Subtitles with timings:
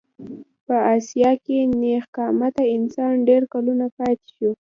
[0.65, 4.51] په اسیا کې نېغ قامته انسان ډېر کلونه پاتې شو.